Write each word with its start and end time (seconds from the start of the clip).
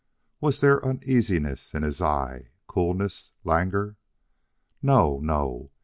Was 0.39 0.61
there 0.61 0.83
uneasiness 0.83 1.75
in 1.75 1.83
his 1.83 2.01
eye 2.01 2.47
coolness 2.65 3.33
languor? 3.43 3.97
No, 4.81 5.19
no. 5.19 5.69